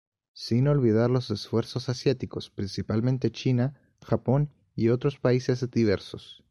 Sin 0.33 0.67
olvidar 0.67 1.11
los 1.11 1.29
esfuerzos 1.29 1.87
asiáticos, 1.87 2.49
principalmente 2.49 3.29
China, 3.31 3.75
Japon 4.01 4.49
y 4.75 4.89
otros 4.89 5.19
países 5.19 5.69
diversos. 5.69 6.39